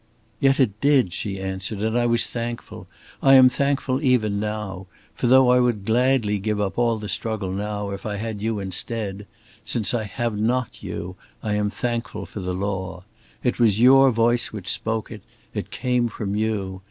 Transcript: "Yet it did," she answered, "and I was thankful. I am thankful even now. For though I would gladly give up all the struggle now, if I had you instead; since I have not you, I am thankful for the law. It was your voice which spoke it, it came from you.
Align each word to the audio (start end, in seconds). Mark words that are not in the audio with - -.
"Yet 0.39 0.59
it 0.59 0.81
did," 0.81 1.13
she 1.13 1.39
answered, 1.39 1.83
"and 1.83 1.95
I 1.95 2.07
was 2.07 2.25
thankful. 2.25 2.87
I 3.21 3.35
am 3.35 3.49
thankful 3.49 4.01
even 4.01 4.39
now. 4.39 4.87
For 5.13 5.27
though 5.27 5.51
I 5.51 5.59
would 5.59 5.85
gladly 5.85 6.39
give 6.39 6.59
up 6.59 6.79
all 6.79 6.97
the 6.97 7.07
struggle 7.07 7.51
now, 7.51 7.91
if 7.91 8.03
I 8.03 8.15
had 8.15 8.41
you 8.41 8.57
instead; 8.59 9.27
since 9.63 9.93
I 9.93 10.05
have 10.05 10.35
not 10.35 10.81
you, 10.81 11.17
I 11.43 11.53
am 11.53 11.69
thankful 11.69 12.25
for 12.25 12.39
the 12.39 12.55
law. 12.55 13.03
It 13.43 13.59
was 13.59 13.79
your 13.79 14.09
voice 14.09 14.51
which 14.51 14.69
spoke 14.69 15.11
it, 15.11 15.21
it 15.53 15.69
came 15.69 16.07
from 16.07 16.33
you. 16.35 16.79